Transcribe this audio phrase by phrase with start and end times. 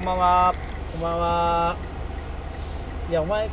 [0.00, 0.54] こんばんは。
[0.92, 1.76] こんばんは。
[3.10, 3.50] いやお前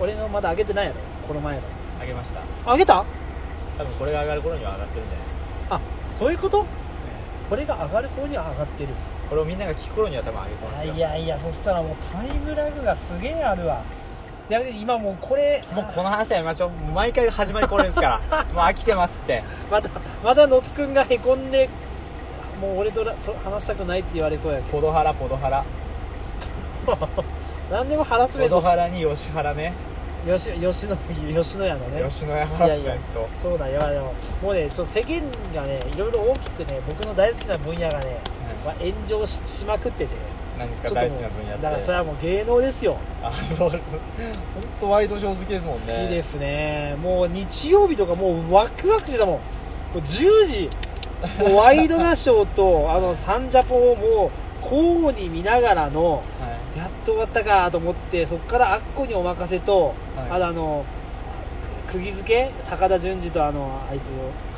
[0.00, 0.98] 俺のまだ上げてないやろ。
[1.28, 1.62] この前の。
[2.00, 2.40] あげました。
[2.64, 3.04] 上げた？
[3.76, 5.80] 多分これが上がる頃には上がってるんじゃないですか、あ
[6.14, 6.64] そういうこと？
[7.50, 8.88] これが上がる頃には上がってる。
[9.28, 10.94] これをみんなが聞く頃には多分上げてますよ。
[10.94, 13.84] いやいやそしたらもうタイムラグがすげえあるわ。
[14.48, 16.70] いや今もうこれもうこの話はやめましょう。
[16.70, 18.44] もう毎回始まりこれですから。
[18.54, 19.44] もう飽きてますって。
[19.70, 19.90] また
[20.24, 21.68] また野津くんがへこんで
[22.62, 25.62] もう俺とらと話したくないって言われそうやけポドハラポドハラ。
[25.62, 25.81] ど
[27.70, 29.72] 何でもハラスメントハラに吉原ね。
[30.24, 30.96] 吉吉野
[31.42, 32.04] 吉野家のね。
[32.08, 32.82] 吉野家ハラスメント。
[32.82, 32.96] いやいや
[33.42, 33.80] そうだよ。
[33.92, 35.22] でももうねちょっと世間
[35.54, 38.18] がねいろいろ大きくね僕の大好きな分野がね、
[38.64, 40.14] まあ、炎上ししまくってて。
[40.58, 41.62] 何ですかちょっともう大好きな分野って？
[41.62, 42.96] だからそれはもう芸能ですよ。
[43.22, 43.80] あそう本
[44.80, 46.96] 当ワイドショー好きですもん好ねきですね。
[47.02, 49.34] もう日曜日とかもうワクワクしてたもん。
[49.36, 49.40] も
[49.96, 50.70] う10時
[51.40, 56.22] もうワイドナショーとあのサンジャポをもう交互に見ながらのはい
[56.76, 60.30] やっと終わったかと思ってそこからあっこにお任せと、はい。
[60.30, 60.84] あとあの
[61.86, 62.50] 釘付け？
[62.68, 64.08] 高田純次とあのあいつ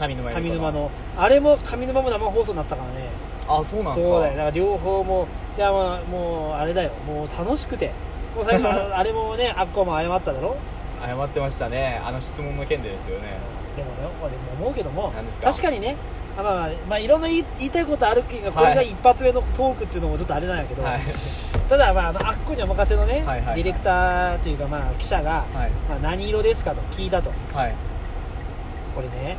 [0.00, 0.90] 上沼上沼の。
[1.16, 3.08] あれも上沼も生放送になったからね。
[3.48, 4.12] あそうなんですか。
[4.12, 4.32] そうだよ。
[4.32, 5.26] だから両方も
[5.56, 6.92] いやまあもうあれだよ。
[7.06, 7.90] もう楽しくて。
[8.36, 10.56] もう最後 あれもねあっこも謝っただろ？
[11.04, 12.00] 謝ってましたね。
[12.04, 13.38] あの質問の件でですよね。
[13.76, 15.96] でもね俺も思うけども確かにね
[16.36, 21.00] あまあまあ、まあ、いろんな言い言いたいことあるけどこれがはい一発目のトークっていうのもちょっとあれなんやけど、はい。
[21.68, 23.42] ただ、まあ、あのあっこにお任せのね、はいはい。
[23.46, 25.70] はいディレクターというか、まあ、記者が、はい。
[25.88, 27.30] まあ、何色ですかと聞いたと。
[27.52, 27.74] はい。
[28.96, 29.36] 俺ね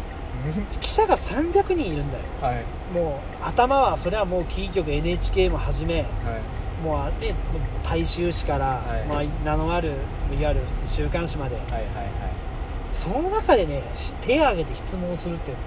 [0.81, 2.23] 記者が300人いるんだよ。
[2.41, 2.63] はい。
[2.93, 6.05] もう頭はそれはもうキー局 NHK もはじめはい。
[6.83, 7.35] もうあね
[7.83, 9.05] 大衆紙から、はい。
[9.05, 9.93] まあ、名のある
[10.39, 11.55] いわゆる週刊誌まで。
[11.55, 11.83] はいはい
[12.95, 13.83] その中でね
[14.21, 15.59] 手を挙げて質問するってはい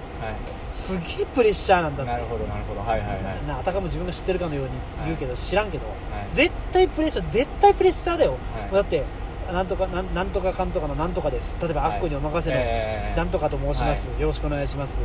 [0.73, 2.13] すげえプレッシャーなんだって。
[2.13, 2.81] なるほどなるほど。
[2.81, 3.47] はいはいはい。
[3.47, 4.71] なあたかも自分が知ってるかのように
[5.05, 5.97] 言うけど、知らんけど、はい。
[6.35, 8.37] 絶対プレッシャー絶対プレッシャーだよ、は
[8.71, 8.73] い。
[8.73, 9.05] だって
[9.53, 11.57] なんとかなんなんとかかんとかのなんとかです。
[11.61, 11.93] 例えば、はい。
[11.95, 14.99] あっこにお任せの、えーなんとかと申します、よろしくお願いします。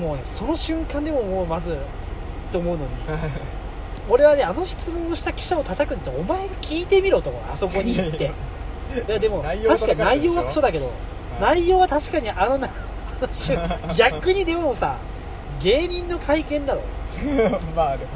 [0.00, 1.76] もうねその瞬間でももうまずっ
[2.50, 2.90] て思うのに。
[4.08, 8.30] 俺はねあの質問をした記者を叩くんってお前が聞いてみろと思うあそこに行って。
[9.08, 10.92] いやでも確かに内容はクソだけど、
[11.40, 12.58] 内容は確かにあの
[13.96, 14.98] 逆にでもさ
[15.60, 16.82] 芸人の会見だろ。
[17.74, 18.10] まあでも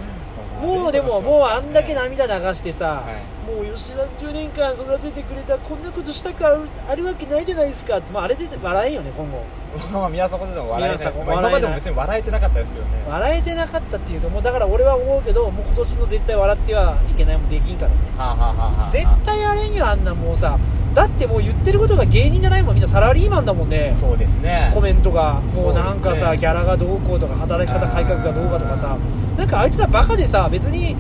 [0.61, 3.51] もうでももうあんだけ涙流してさ、はい。
[3.51, 7.97] もう吉田10年間育ててくれたこんなことしたくあるあるわけないじゃないですか。
[7.97, 9.43] って、まあ、あれで笑えんよね今後。
[9.99, 11.15] まあ宮迫でも笑えない。
[11.15, 12.89] まあ今までも別に笑えてなかったですよね。
[13.09, 17.97] 笑えてなかったっていうかもうだから俺は思うけどもう今年の絶対笑ってはいけないもんできんからね。
[18.19, 20.59] はあはあはあはあ絶対やれんよあんなもうさ
[20.95, 23.97] だってもう言ってることが芸人じゃないもんみんなサラリーマンだもんね。
[23.99, 24.71] そうですね。
[24.75, 26.39] コメントがもうなんかさ、ね。
[26.39, 28.99] ギャラがどうこうとか働き方改革がどうかとかさ
[29.37, 30.97] なんかあいつらバカでさ別に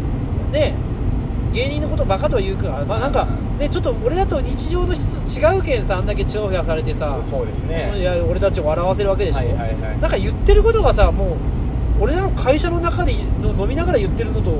[0.52, 0.74] ね
[1.52, 3.26] 芸人のことバカとは言うかまあなんか
[3.58, 10.00] ねちょっと俺らと日常の人と違うけんさあんだけ超やされてさそうですいねや俺たちを笑わせるわけでしょ、はいはいはい。
[10.00, 11.36] なんか言ってることがさもう
[12.00, 14.52] 俺らの会社の中での飲みながら言ってるのと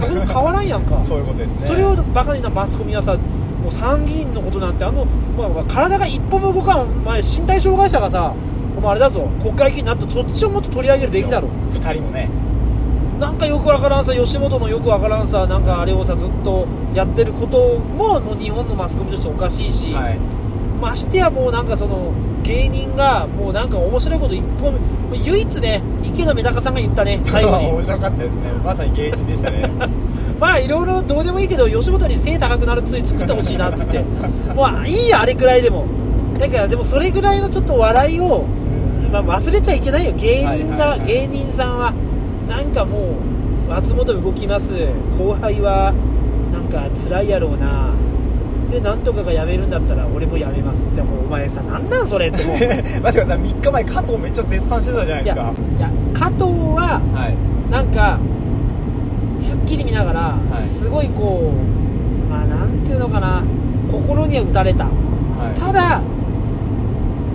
[0.00, 1.02] さほど変わらんやんか。
[1.06, 1.58] そういうことですね。
[1.58, 3.16] それをバカになマスコミはさ
[3.66, 8.32] もう参議院のことなんてあの、まあ、体が一歩も動かんお前身体障害者がさ
[8.76, 11.48] お前あれだぞ国会議員になったそっちをもっと取り上げるべきだろ。
[11.72, 12.28] 二人もね。
[13.18, 20.18] なんかよくわからんさ吉本のよくわからんさなんかあれをさずっとやってることももう日本のマスコミとしておかしいし、はい。
[20.80, 22.12] ましてやもうなんかその
[22.44, 24.78] 芸人がもうなんか面白いこと一本
[25.24, 28.52] 唯一ね池野メダカさんが言ったね最後 面に白かったですね。
[28.62, 29.68] まさに芸人でしたね
[30.38, 34.04] まあいろいろどうでもいいけど吉本に背高くなる薬作ってほしいなっつって。
[34.54, 35.86] まあいいよあれくらいでも。
[36.38, 38.44] だからでもそれぐらいのちょっと笑いを、
[39.10, 40.12] まあ、忘れちゃいけないよ。
[40.16, 41.06] 芸人だ、はいはいはい。
[41.06, 41.94] 芸人さんは。
[42.48, 42.98] なんかも
[43.66, 44.72] う松本動きます。
[45.18, 45.92] 後輩は
[46.52, 47.90] なんか辛いやろうな。
[48.70, 52.56] でなんとかが辞めるんだったら俺も辞めますってもうお前さなんなんそれってもう。
[52.58, 53.38] 待ってください。
[53.38, 55.52] 3日前加藤めっちゃ絶賛してたじゃないですか。
[55.78, 57.36] いや加藤ははい。
[57.70, 58.18] なんか
[59.66, 60.66] 『スッキリ』見ながら、はい。
[60.66, 63.42] すごいこうまあなんていうのかな
[63.90, 64.84] 心には打たれた。
[64.84, 65.58] はい。
[65.58, 66.00] ただ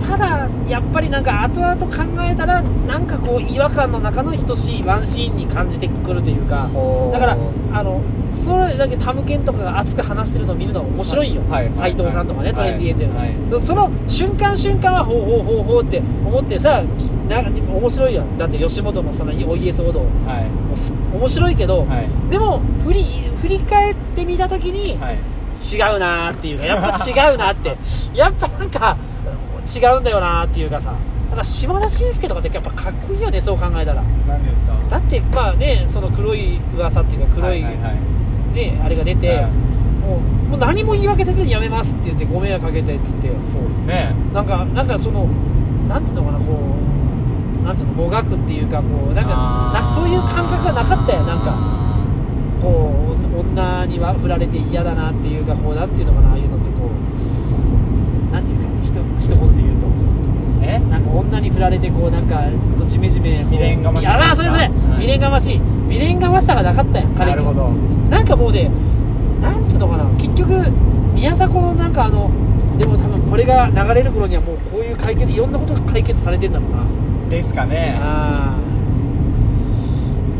[0.00, 6.68] ただやっぱりなんか後々考えたらなんかこう違和感の中の等しいワンシーンに感じてくるというか
[7.12, 7.36] だから
[7.72, 8.00] あの
[8.30, 11.42] それだけタムケンとかが熱く話してるのを見るのが面白いんよ。
[11.50, 11.66] はい。
[11.66, 11.74] はい。
[11.74, 12.54] 斎藤さんとかね、はい。
[12.54, 13.12] トレンディエンジェル。
[13.12, 13.26] の、は
[13.60, 13.62] い。
[13.62, 16.82] その瞬間瞬間はほうほうほうほうって思ってさ
[17.32, 22.30] なんか面白いよだって吉本のそのお家騒動もはうす面白いけど、いはい。
[22.30, 23.04] でも振り
[23.42, 25.14] 振り返ってみた時に、はい。
[25.14, 26.96] 違うなーっていうかやっぱ
[27.30, 27.76] 違うなって。
[28.16, 28.96] やっぱなんか
[29.66, 30.90] 違うんだよなーっていうかさ。
[30.90, 34.02] だから島田紳介とかってやっぱかっこいいよねそう考えたら。
[34.28, 34.72] 何ですか？
[34.90, 38.54] だってまあねその黒い噂っていうか黒い、はいはいはい。
[38.54, 43.28] ねあれが出て、うんもうもう何も言い訳せずにやめますって言ってご迷惑かけてっつって。
[43.50, 44.14] そうですね。
[44.34, 45.26] なんかなんかその
[45.88, 46.91] なんていうのかなこう
[47.64, 49.30] なんていうのもがくっていうかこうなんか
[49.74, 51.82] なそういう感覚がなかったよなんか。
[52.62, 52.94] こ
[53.34, 56.90] う女には振られて嫌だなっていうかこうなんていうのかなああいうのってこ
[58.30, 59.86] うなんていうかひと一言で言うと。
[60.62, 60.78] え？
[60.78, 64.06] なんか女に振られてこうなんかずっとジメジメこう未練がましい。
[64.06, 64.72] いやあそれそれ、はい。
[65.00, 65.60] 未練がましい。
[65.88, 67.70] 未練がましさがなかったやん彼になるほど。
[68.10, 68.70] なんかもうね
[69.40, 70.70] なんつうのかな結局
[71.14, 72.30] 宮迫のなんかあの
[72.78, 76.86] でも多分これが流れる頃にはもうこういう解決いろんなことが解決されてんだろうな
[77.32, 77.96] ですかね。
[77.98, 78.54] あ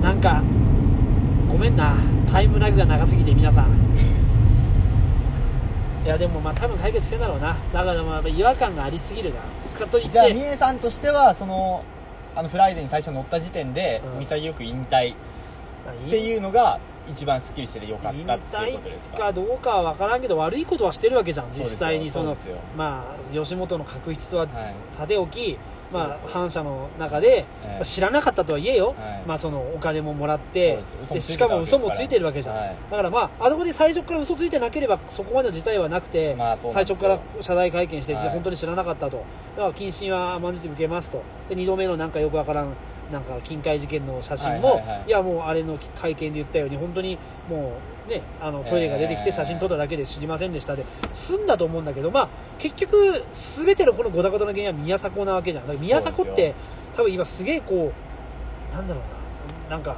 [0.01, 0.03] ー。
[0.03, 0.43] なんか
[1.51, 1.95] ごめんな。
[2.31, 3.67] タイムラグが長すぎて皆さん。
[6.05, 7.57] いやでもまあ多分解決してんだろうな。
[7.73, 9.41] だからまあ違和感がありすぎるな。
[9.79, 10.11] かといって。
[10.11, 11.83] じゃあみえさんとしてはその
[12.35, 14.23] あのフライデーに最初乗った時点でうん。
[14.23, 15.13] 潔く引退。
[15.13, 15.15] っ
[16.11, 16.79] ていうのが
[17.11, 22.09] 一番スッキリしててよかったっていうことです引退かどうかは分からんけど悪いことはしてるわけじゃん実際に。
[22.11, 24.49] そうですよまあ吉本の確執ははい。
[24.97, 25.59] さておき、
[25.93, 29.23] まあ、反社の中で、ええ知らなかったとはいえよ、はい。
[29.27, 32.77] まあ、そのお金ももらってでしかも嘘もついてるわけじゃん、はい。
[32.91, 36.37] だからまああそこで最初から嘘ついてなければそこまでの事態はなくて、
[36.73, 38.29] 最初から謝罪会見して、はい。
[38.31, 39.19] 本当に知らなかったと。
[39.57, 41.23] だから謹慎は甘んじて受けますと。
[41.49, 42.75] で2度目のなんかよくわからん
[43.13, 47.19] なんか金塊事件の写真も、いやもうあれの会見で言ったように本当に
[47.49, 47.71] もう
[48.09, 49.37] ねあのトイレが出てきてえー。
[49.37, 52.29] 写真撮っただけで知りませんでしたで済んだと思うんだけどまあ
[52.59, 55.67] 結局全てのこのゴタゴタの原因は宮迫なわけじゃん。
[55.67, 56.55] だから宮迫って
[56.97, 57.93] 多分今すげえこ
[58.73, 59.97] うなんだろうななんか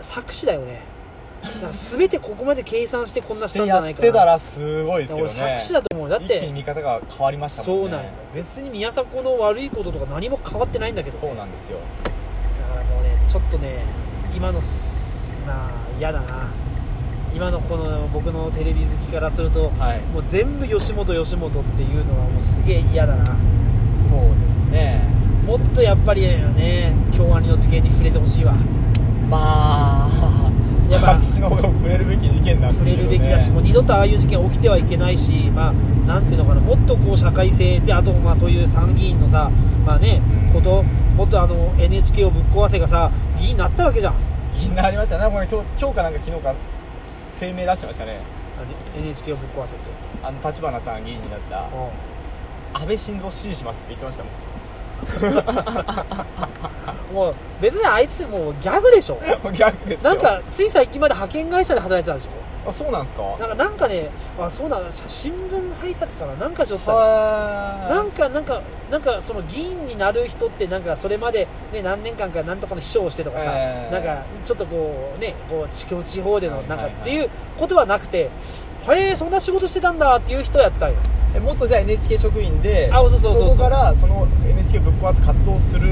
[0.00, 0.82] 作詞だよね。
[1.42, 4.06] なんか全てここまで計算してこんなしたんじゃないかな。
[4.06, 6.08] やってたらすごいですけど俺ね作詞だと思う。
[6.08, 7.90] だっ一気にて見方が変わりましたもんね。
[7.90, 8.04] そうなん。
[8.04, 11.18] よ別に宮迫の悪いこととか何も変わってないんだけど。
[11.18, 11.78] そうなんですよ。
[12.68, 13.84] だからもうねちょっとね
[14.34, 15.05] 今のす
[15.46, 16.50] まあ嫌だな。
[17.34, 20.00] 今のこの僕のテレビ好きからすると、はい。
[20.12, 23.36] もう全部吉本吉本っていうのはもうすげえ嫌だな。
[24.08, 25.08] そうですね。
[25.46, 26.94] もっとやっぱりね。
[27.12, 28.54] 京アニの事件に触れてほしいわ。
[29.28, 30.50] まあ。
[30.90, 35.72] やっぱあっちの方が触れるべき事件なんです触れるべきだしもう二度とああいう事件起きてはいけないしまあ
[36.06, 36.60] なんていうのかな。
[36.60, 39.50] もっとこう社会性であとまあそういう参議院のさ
[39.84, 40.52] まあねうん。
[40.54, 40.84] こと
[41.16, 44.14] もっとあの NHK をぶっ壊せがさ議員になったわけじゃん
[44.56, 45.30] 気になりましたね。
[45.30, 46.52] これ今日今日かなんか昨日か
[47.38, 48.18] 声明出してましたね。
[48.96, 49.84] NHK をぶっ壊せって。
[50.22, 51.60] あの立花さん議員になった。
[51.60, 51.66] うん。
[52.80, 54.32] 安倍晋三支持しますって言ってましたもん。
[57.14, 59.18] もう別にあいつもうギャグでしょ。
[59.52, 60.10] 逆ですよ。
[60.10, 62.30] なんかつい最近まで派遣会社で働いてたでしょ
[62.66, 63.22] あそうなんですか？
[63.38, 66.34] なんかなんかねあそうだ新聞配達かな？
[66.34, 73.92] なんかしょったなんかなんかなんかその議員になる人ってなんかそれまでね何年間かなんとかの秘書をしてとかさ、えー。
[73.92, 76.92] なんかちょっとこうねこう地方地方でのなんかはいはい。
[76.92, 78.30] はいっていうことはなくて、へ
[79.12, 80.96] えそんな仕事してたんだっていう人やったんよ。
[81.34, 85.88] えもっとじゃあ NHK 職員であそうそうそうそうこからその NHK ぶっ壊す活動する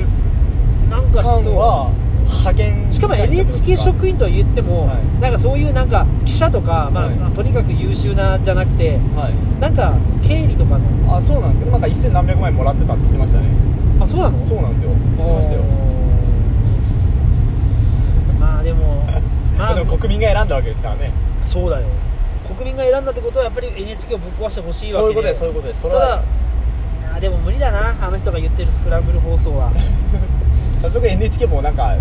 [0.91, 1.56] なんか間そう。
[1.56, 1.91] は
[2.26, 5.21] 派遣しかも NHK 職員とは言っても、はい。
[5.21, 7.15] なんかそういうなんか記者とか、まあはい。
[7.35, 9.61] とにかく優秀なじゃなくてはい。
[9.61, 13.47] なんか経理とかのあそうなんですけどなんか1000何百万円もらってたって言ってましたね。
[14.00, 14.38] あそうなの？
[14.47, 14.91] そうなんですよ。
[14.91, 15.61] 言ってましたよ。
[18.41, 19.05] まあでも
[19.59, 19.75] まあ。
[19.75, 21.12] でも国民が選んだわけですからね。
[21.45, 21.87] そうだよ。
[22.57, 26.23] 国民が選んだってことはやっぱり NHK をぶっ壊してほしいわそういうけでことですそういうことですそれただは
[27.16, 29.73] あでも無理だなあの人が言ってるスクランブル放送は
[30.85, 31.97] 早速 NHK もなんか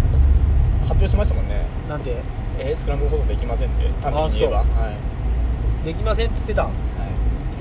[0.81, 1.65] 発表しましたもんね。
[1.87, 2.17] なんて？
[2.59, 4.59] えースクランブル放送できませんって単純に言えば。
[4.59, 5.85] あはい。
[5.85, 6.73] できませんって言ってたいはい。
[6.73, 6.75] で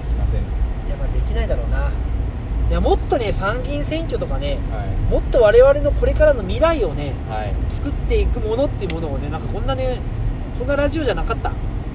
[0.03, 0.41] きません
[0.91, 1.91] やまあできないだろうな。
[2.71, 4.89] いやもっとね参議院選挙とかねはい。
[5.13, 7.55] もっと我々のこれからの未来をねはい。
[7.69, 10.01] 作っていくものっていうものをねなんかこんなね
[10.59, 11.53] こんなラジオじゃなかった。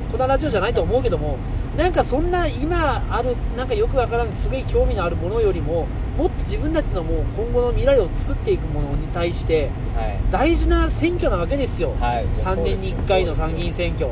[0.09, 1.37] こんなラジオじゃないと思うけども
[1.75, 5.85] なんかそんな今あるなんかよくわからんすごい興味のあるものよりも
[6.17, 10.19] もっと自分たちのもう今後の未来を作っていくものに対してはい。
[10.31, 12.25] 大事な選挙なわけですよ、はい。
[12.27, 14.09] 3年に1回の参議院選挙。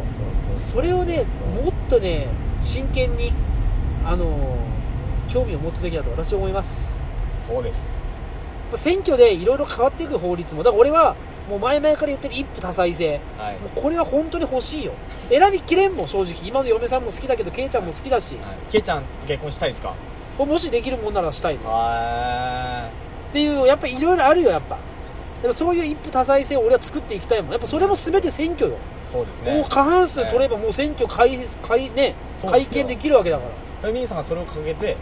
[0.57, 1.23] それをね
[1.63, 2.27] もっとね
[2.61, 3.31] 真剣に
[4.05, 4.57] あの
[5.27, 6.93] 興味を持つべきだと私は思います。
[7.47, 7.95] そうです。
[8.83, 11.15] 選挙でいろいろ変わっていく法律もだから俺は
[11.49, 13.19] もう前々から言ってる一夫多妻制。
[13.37, 13.59] はい。
[13.59, 14.93] もうこれは本当に欲しいよ。
[15.29, 16.35] 選びきれんもん正直。
[16.43, 18.57] 今の嫁さんも好きだけどケイちゃんも好きだし、はい。
[18.71, 19.93] ケイちゃんと結婚したいですか？
[20.37, 22.89] もしできるもんならしたいねは
[23.29, 24.77] っていうやっぱいろいろあるよやっぱ。
[25.41, 27.51] でもそういう一夫多妻制を俺は作っていきたいもん。
[27.51, 28.79] やっぱそれも全て選挙よ、い
[29.11, 29.55] そうですね。
[29.55, 32.15] もう過半数取ればもう選挙改改ね
[32.49, 33.43] 会見できるわけだか
[33.83, 33.91] ら。
[33.91, 34.97] ミンさんがそれを掲げて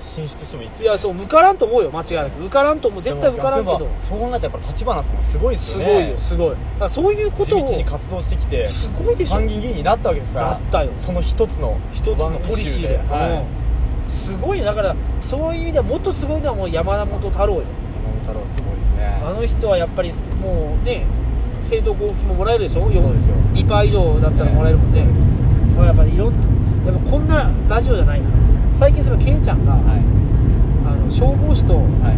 [0.00, 2.40] 進出してもいいですよ、いやそう受からんと思うよ間違いなく。
[2.40, 3.02] 受からんと思う。
[3.02, 3.86] 絶対受からんけど。
[4.02, 5.94] そう考えたらやっぱ立花さんもすごいですすよね。
[5.94, 6.50] ごいよすごい。
[6.50, 9.32] だからそういうことを地道に活動してきてすごいでしょ。
[9.32, 10.92] 参議院議員になったわけですからなったよ。
[10.98, 13.30] その一つの一つのポリシーで、はい。
[13.30, 13.67] うん
[14.08, 17.62] すごいよだからそういう意味ではもっとすごいのはもう山本太郎よ。
[18.04, 19.22] 山本太郎すごいですね。
[19.24, 20.12] あの人はやっぱり
[20.42, 21.04] もうね
[21.62, 22.82] 政党交付金ももらえるでしょ？
[22.82, 23.12] そうですよ。
[23.54, 25.04] 2パー以上だったらもらえるもんね、
[25.76, 28.26] まあやっぱりいろんやっぱこんなラジオじゃないな。
[28.72, 30.00] 最近それケンちゃんが、はい。
[30.86, 32.16] あの消防士とはい。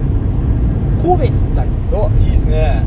[1.02, 1.70] 神戸に行ったり。
[1.92, 2.82] おいいですね。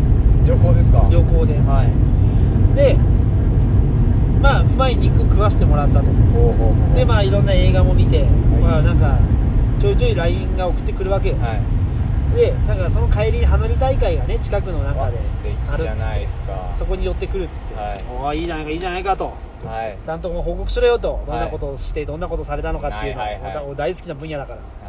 [0.46, 1.08] 旅行ですか？
[1.12, 1.58] 旅行で。
[1.60, 2.76] はい。
[2.76, 2.96] で
[4.44, 6.06] まあうまい肉食わしてもらったと。
[6.94, 8.26] でまあいろんな映画も見て、い。
[8.26, 9.18] まあなんか
[9.80, 12.36] ちょいちょい LINE が送ってくるわけよ、はい。
[12.36, 16.76] でなんかその帰りに花火大会がね近くの中で素敵じゃないですか。
[16.76, 17.98] そこに寄ってくるっつって、はい。
[18.10, 19.34] おーいいじゃないかいいじゃないかと。
[19.64, 19.98] はい。
[20.06, 21.24] ちゃんともう報告しろよと。
[21.26, 23.66] どんはないことをしてどんなことをされたのかっていうのは、はいはいはい。
[23.66, 24.58] お大好きな分野だから。
[24.58, 24.83] はい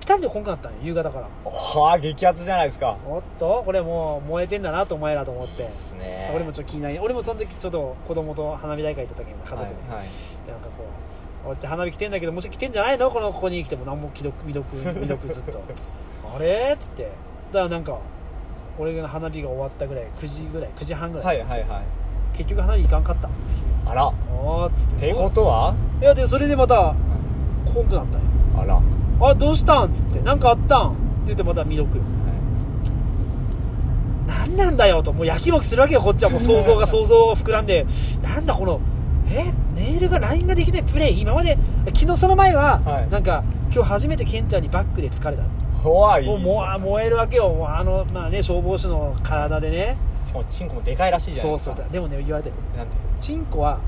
[0.00, 1.28] ピタリとこんかったね夕方から。
[1.44, 2.96] おー激アツじゃないですか。
[3.06, 5.64] おっとこれもう燃えてんだなとお前らと思って。
[5.64, 6.30] ですね。
[6.34, 10.06] 俺もちょっと気になり俺もその時ちょっと子供と花火大会行った時に家族で、はいはい
[10.46, 10.84] でなんかこ
[11.44, 13.10] う俺って花火来てんだけどもし来てんじゃないの？
[13.10, 13.84] このここに来ても。
[13.84, 15.60] 何も既読未読未読ずっと。
[16.36, 16.74] あれ？
[16.74, 17.04] っつって。
[17.04, 17.12] だか
[17.60, 17.98] らなんか
[18.78, 21.82] 俺の花火が終わったぐらい9時ぐらい9時半ぐらい、はいはいはい。
[22.32, 23.28] 結局花火行かんかった。
[23.90, 24.06] あら。
[24.06, 24.12] っ
[24.44, 25.08] あーっつって。
[25.08, 25.74] てことは？
[26.00, 26.94] いやでそれでまた
[27.74, 28.26] コンとなったんよ
[28.58, 28.80] あら
[29.28, 29.90] あどうしたん？
[29.90, 30.90] っつってなんかあったん？
[30.90, 32.00] って言ってまた未読。
[34.26, 35.02] 何なんだよ？
[35.02, 35.12] と。
[35.12, 36.30] もうやきもきするわけよこっちは。
[36.30, 37.86] もう想像が想像を膨らんで
[38.22, 38.80] なんだこの？
[39.28, 39.52] え？
[39.74, 41.20] メールが LINE ができないプレイ？
[41.20, 41.58] 今まで？
[41.94, 43.08] 昨日その前は、はい。
[43.08, 45.44] なんか今日初めてケンちゃんにバックで疲れた。
[45.82, 46.26] 怖い。
[46.26, 47.50] もうもうあ燃えるわけよ。
[47.50, 49.96] もうあのまあね消防士の体でね。
[50.24, 51.92] しかもチンコもでかいらしいじゃないそうですかそう。
[51.92, 52.56] でもね言われてる。
[52.76, 52.94] なんで？
[53.18, 53.80] チンコははい。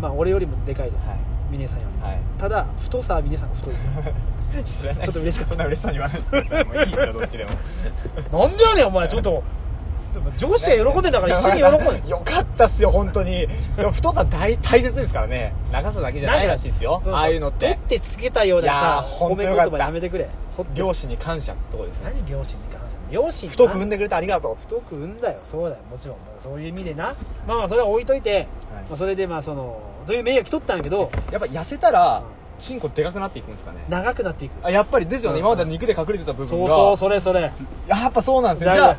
[0.00, 0.96] まあ俺よりもでかいと。
[0.98, 1.18] はい
[1.50, 2.20] 峰さんより、はい。
[2.38, 3.74] ただ太さは峰さんが太い。
[4.64, 5.04] 知らない。
[5.04, 5.54] ちょっと嬉しかった。
[5.54, 6.64] そんな嬉しそうに言わないでください。
[6.64, 7.50] もういいですよどっちでも。
[8.40, 9.08] なんでやねんお前。
[9.08, 9.42] ちょっと
[10.36, 13.46] 上司が喜んでんだから一緒に喜んで よかったっすよ本当に。
[13.76, 15.54] でも太さ大大切ですからね。
[15.70, 17.00] 長さだけじゃないらしいですよ。
[17.06, 17.66] ああいうのって。
[17.66, 20.28] 取ってつけたようなさ褒め言葉やめてくれ。
[20.74, 22.12] 両親に感謝ってとこですね。
[22.14, 22.96] 何両親に感謝？
[23.10, 24.56] 両親太く産んでくれてありがとう。
[24.60, 25.38] 太く産んだよ。
[25.44, 25.76] そうだよ。
[25.90, 26.16] もちろん。
[26.42, 27.14] そういう意味でな。
[27.46, 28.48] まあまあそれは置いといて、
[28.88, 33.78] まあ、それでまあそのどういう名誉来とったんやけどやっぱ痩せたらうんチンコでかくなっていくんですかね。
[33.88, 34.52] 長くなっていく。
[34.66, 35.36] あやっぱりですよね。
[35.36, 36.46] うん今までは肉で隠れてた部分が。
[36.46, 37.52] そうそうそれそれ。
[37.86, 38.96] やっぱそうなんですねじゃあ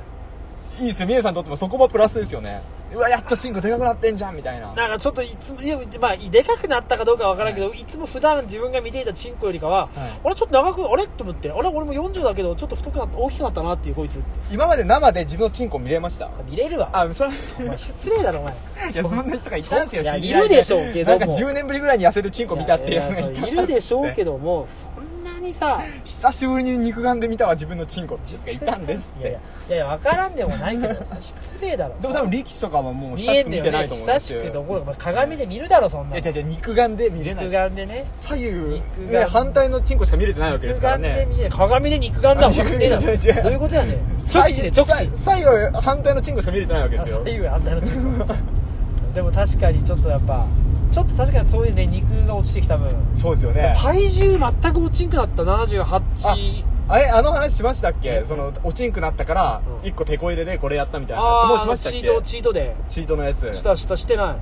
[0.80, 1.08] いいですよ。
[1.08, 2.62] 峰さんにとってもそこもプラスですよね。
[2.92, 4.74] うわやっとチンコでかくなってんじゃんみたいな。
[4.74, 9.90] なんかちょっといつもいやまあでかくなったかどうかは分からんけど、い、つも普段自分が見ていたチンコよりかは、
[10.24, 13.18] あれちょっと長くあれって思ってあれ俺も40だけどちょっと太くなった。
[13.20, 14.20] 大きくなったなっていうこいつ。
[14.52, 16.32] 今まで生で自分のチンコ見れました？
[16.50, 16.90] 見れるわ。
[16.94, 17.32] あそれ
[17.78, 18.54] 失礼だろお前。
[18.54, 18.56] い
[18.96, 20.34] やそんな人がいたんですよい。
[20.34, 21.20] るでしょうけども。
[21.20, 22.96] なんか10年ぶりぐらいに痩せるチンコ見たっていう。
[22.96, 25.02] やつがいたいやいるでしょうけどもそんな
[25.50, 25.82] にさ。
[26.06, 31.96] 久しぶりに肉眼で見たわ自分のチンコってやつがいたんですっいやいやていや分からんでもないけどさ失礼だろ。
[32.00, 34.40] でも多分力士とかはもう見久しく見てないと思うんですよ。
[34.40, 37.46] 久しくどころか鏡で見るだろそんないや違う違う肉眼で見れない。
[37.46, 38.06] 肉眼でね。
[38.20, 39.12] 左右肉眼。
[39.12, 43.44] ね反対のチンコしか見れてないわけですから肉眼でね見え鏡で肉眼だもん 違う違う違う。
[43.44, 43.96] どういうことやねん。
[44.34, 45.06] 直視で直視。
[45.06, 47.18] 左左右反対のチンコしか見れてないわけですよ。
[47.26, 48.34] 左右反対のチンコ。
[49.14, 50.46] でも確かにちょっとやっぱ
[50.92, 52.90] ちょっと確かにそういうね肉が落ちてきた分。
[53.16, 53.74] そうですよね。
[53.78, 58.10] 体重全く落ちんくなった78あれあの話しましたっけ？
[58.10, 58.26] え？
[58.28, 59.88] そのおちんくなったからうん。
[59.88, 61.22] 一個テこ入れでこれやったみたいな。
[61.22, 62.00] あ話もうあしましたっけ？
[62.00, 63.44] チートチートデチートのやつ。
[63.44, 64.36] ーしたしたしてない。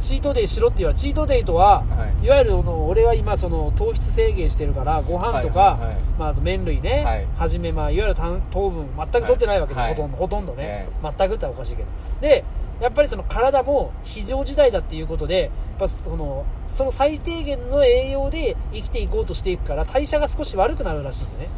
[0.00, 2.26] チートデイしろって言われチートデイとは、はい。
[2.26, 7.26] い、わゆるあの俺は今その糖質制限してるからご飯とか、はいはいはいまあ、あと麺類ね、はい。
[7.36, 9.94] はじめ、まあ、いわゆる糖糖分全く取ってないわけで、はい。
[9.94, 11.88] ほとんどほとんどね、え全くっておかしいけど。
[12.20, 12.44] で
[12.80, 21.50] やっぱりその体も非常事態だっていうことでやっぱそのその最低限の栄養で生きていこうとしていくから代謝が少し悪くなるらしいんでね。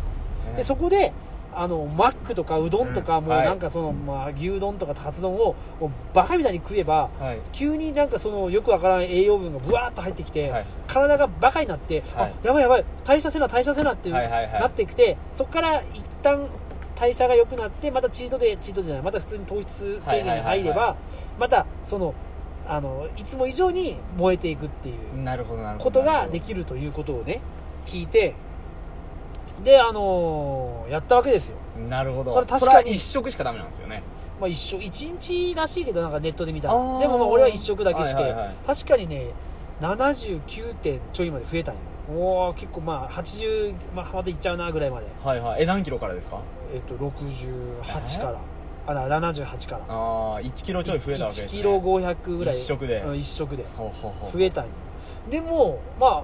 [0.56, 1.12] でそこで
[1.58, 7.40] あのマックとかうどんとか、もうなんかその、まあ、牛丼とかカツ丼をもうバカみたいに食えば、はい。
[7.50, 10.66] 急になんかそのよくわからん栄養分がブワーッと入ってきて、はい。
[10.86, 12.34] 体がバカになって、はい。
[12.42, 16.46] あやばいやばい代謝せな代謝せなってなってきてそこから一旦
[16.96, 20.96] 代謝が良くなってまたチートでチートじゃないまた普通に糖質制限に入れば、
[21.38, 22.14] またその
[22.66, 25.90] あのいつも以上に燃えていくっていうなるほどなるほど。
[25.90, 27.40] ことができるということをね
[27.84, 28.34] 聞いて
[29.62, 31.56] であのーやったわけですよ。
[31.88, 32.32] なるほど。
[32.32, 34.02] これ確かにそれは一食しかダメなんですよね。
[34.40, 38.54] まあ一食一日らしいけどなんかネットで見たでもまあ俺は一食だけして、はいはいはい。
[38.66, 39.30] 確かにね
[39.80, 45.06] 79点ちょいまで増えたんよおお結構まあ80、まあ、またいっちゃうなぐらいまで。
[45.24, 45.62] はいはい。
[45.62, 46.40] え何キロからですか？
[46.72, 48.38] えっと68から。
[48.88, 49.84] あだ78から。
[49.88, 52.54] ああ1キロちょい増えたわけです、ね、1キロ500ぐらい。
[52.54, 53.00] 一食で。
[53.00, 53.64] うん一食で。
[53.76, 54.70] 増えたんよ。
[55.30, 56.22] でもまあ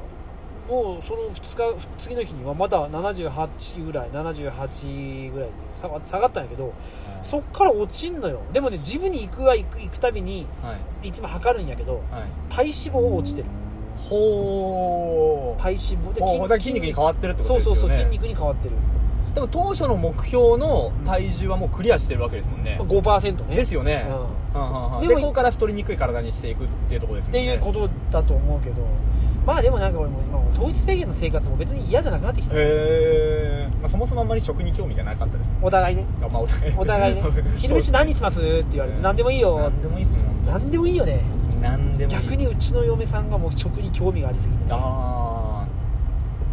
[0.70, 6.72] もうその2日次の日にはまだ78ぐらい78ぐらいに下が下がったんやけど
[7.24, 8.40] そっから落ちんのよ。
[8.52, 11.08] でもねジムに行くは行く行くたびにはい。
[11.08, 12.02] いつも測るんやけどはい。
[12.48, 13.48] 体脂肪落ちてる
[14.12, 15.62] ほう。
[15.62, 16.38] 体脂肪でほう。
[16.40, 17.80] だから筋肉に変わってるってことそうですよね。
[17.80, 18.74] そうそう筋肉に変わってる。
[19.34, 22.78] でも当初の目標の体重はもうクリアしてるわけですもんね。
[22.80, 23.56] 5%ね。
[23.56, 24.06] ですよね、
[24.54, 25.00] うん。
[25.00, 27.40] でもでここから太りにくい体にしていくっていうところですね。
[27.40, 28.82] っていうことだと思うけど。
[29.46, 32.54] まあでもなんか俺も今もう糖質制限の生活も別に嫌じゃなくなってきた。
[32.54, 35.64] へえ、まあ、そもそもあんまり食に興味がなかったですもん。
[35.64, 36.04] お互いね。
[36.22, 36.74] あまあお互い。
[36.76, 37.22] お互い ね。
[37.56, 39.58] 昼飯何にしますって言われて何でもいいよ。
[39.58, 40.46] 何でもいいっすもん。
[40.46, 41.20] 何でもいいよね
[41.62, 42.18] 何でもいい。
[42.22, 44.70] 逆にうちの嫁さんがもう食に興味がありすぎてね。
[44.72, 45.66] あ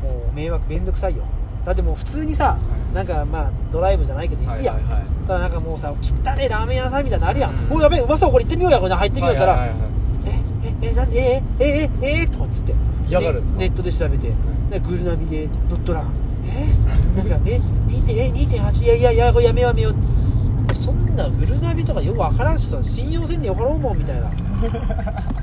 [0.01, 1.23] もう迷惑めんどくさいよ。
[1.65, 2.57] だってもう普通にさ
[2.93, 2.95] い。
[2.95, 4.73] なんかまあドライブじゃないけどあ行くや。
[4.73, 5.03] ん、はいはいはい。
[5.27, 5.95] ただなんかもうさ汚
[6.35, 7.77] ねえラーメン屋さんみたいなのあるやん、うん。
[7.77, 9.91] おやべえうまそうこれ行ってみようやこれ入ってみようやったら、はいはいはいはい。
[10.63, 11.19] えええなんで？
[11.19, 12.73] えええええとかっつって。
[13.07, 13.59] 嫌がるんですか？
[13.59, 14.31] ネネットで調べて、
[14.69, 16.13] でグルナビで乗っとらん。
[16.45, 17.17] え？
[17.17, 24.29] なんかえ？2.8え？2.8いやいやいやこれやめようやめようそんなグルナビとかよくわからんしさ信用せんでよかろうもんみたいな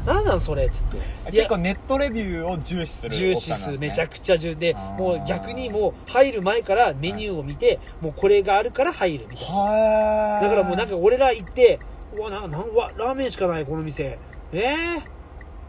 [0.05, 0.99] なんなんそれっつって。
[1.33, 3.79] 結構ネットレビューを重視する重視する。
[3.79, 9.55] めちゃくちゃ重視でもう逆にもう入る前からメニューを見て、もうこれがあるから入るみたいな。
[9.55, 11.81] はだからもうなんか俺ら行って
[12.17, 14.19] うわななんうわラーメンしかないこの店。
[14.53, 14.75] え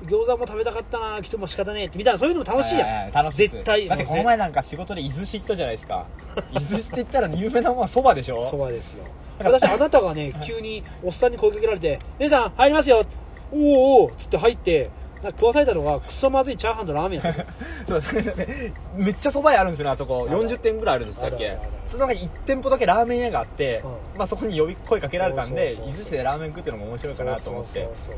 [0.03, 1.97] ー、餃子も食べたかったな来ても仕方ねえって。
[1.97, 6.05] みたいなそういうのも楽しいやん、楽しい絶対だってこの前なんか仕事で伊豆市行ったじゃないですか。
[6.51, 8.47] 伊豆市って言ったら有名なものはそばでしょ？
[8.49, 9.05] そばですよ。
[9.39, 13.05] 私あなたがね急におっさんに声かけられて「姉さん入りますよ」
[13.51, 13.59] おー
[14.05, 14.89] おーっつって入って
[15.23, 17.43] なんか食わされたのがクソまずいチャーハンとラーメンやった。
[17.43, 17.49] の
[18.01, 18.73] そうですね。
[18.95, 20.27] めっちゃそば屋あるんですよねあそこ。
[20.29, 27.67] ある40店ぐらいあるんでしたっけあるあるあるその中に1店舗だけラーメン屋があって、うまあ、そこに呼び声かけられたんでそうそうそう伊豆市でラーメン食っていうのも面白いかなと思って。
[27.67, 28.15] そうそうそう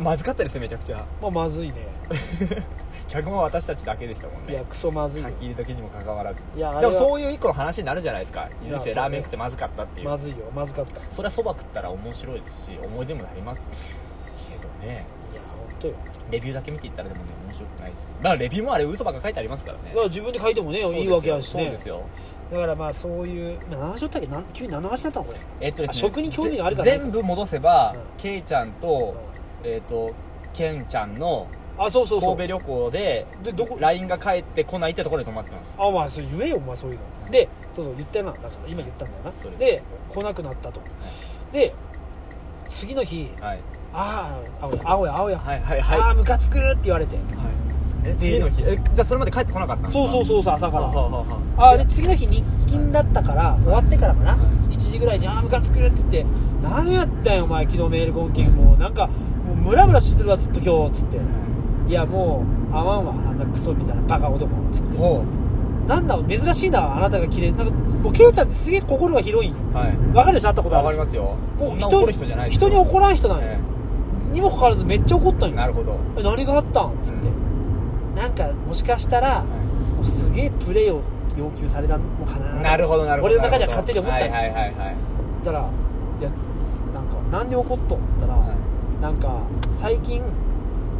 [0.00, 1.04] まずかったですねめちゃくちゃ。
[1.20, 1.74] まあまずいね。
[3.06, 4.52] 客も私たちだけでしたもんね。
[4.52, 5.28] いやクソまずいよ。
[5.28, 6.40] 先入れ時にもかかわらず。
[6.56, 8.48] いやあれはでもそういう一個の話になるじゃないですか。
[8.64, 10.08] 伊豆市でラーメン食ってまずかったっていう。
[10.08, 10.36] まずいよ。
[10.52, 10.98] まずかった。
[10.98, 13.60] いそれはそば食ったら面白いですし思い出もなります
[14.84, 15.06] ね。
[15.34, 15.94] や本当よ。
[16.30, 19.90] レビューだけ見ていったらでもね面白くないしまあレビューもあれ嘘ばっか書いてありますからね。
[19.90, 21.64] だから自分で書いてもねいいわけやしね。
[21.64, 22.02] そうですよ。
[22.50, 29.14] だからまあそういうまあ何話しとったっけなん急に何の話だったのこれえっとですねあ食に興味があるからぜ全部戻せば、うんケイちゃんと、
[29.62, 30.14] えっ、と
[30.52, 40.80] ケンちゃんのあそうそうそう神戸旅行ででどこ LINE が返ってこないってところに泊まってますあまあそれ言えよお前そういうのでそうそう言ったよなだから今言ったんだよなそうですで来なくなったと
[41.52, 41.74] で
[42.68, 43.60] 次の日はい
[43.96, 46.00] ああ青や青や青や、はいはいはい。
[46.00, 47.16] ああムカつくって言われて。
[48.04, 48.62] え次の日。
[48.62, 50.82] えじゃあそれまで帰ってこなかったんですかそうそうそうそう朝から。
[50.82, 51.24] はあはあは
[51.56, 54.72] ああで次の日日勤だったから終わってからかな、はい。
[54.74, 56.26] 7時ぐらいに「ああムカつく」っつって
[56.62, 58.78] 「何やったんよお前昨日メール合金もう。
[58.78, 61.20] なんかもうムラムラしてるわずっと今日」っつって
[61.88, 61.92] 「い。
[61.92, 65.22] やもう合わんわあんなクソみたいなバカ男」っつってほ
[65.86, 69.50] なんだ珍しいなあなたが綺麗なんかもうケイちゃんってすげえ心が広い。
[69.50, 69.96] んようはい。
[70.14, 70.98] わかるでしょ会ったことあわるし。
[70.98, 71.36] かりますよ。
[71.58, 72.06] もう人
[72.50, 73.58] 人に怒らん人なんよ、え
[74.34, 75.54] にもかかわらずめっちゃ怒ったんよ。
[75.54, 76.90] えなるほど、え何があったん？
[76.90, 77.28] っつって、
[78.20, 79.44] なんかもしかしたら、
[79.96, 81.00] もうすげえプレーを
[81.38, 82.54] 要求されたのかな。
[82.60, 83.34] なるほどなるほど。
[83.34, 84.96] 俺の中では勝手に思ったんよ、はいはいはいはい。
[85.44, 85.70] だから
[86.20, 86.30] いや
[86.92, 87.98] なんかなんで怒っとん？
[87.98, 88.56] って言ったら、はい
[89.02, 90.22] なんか最近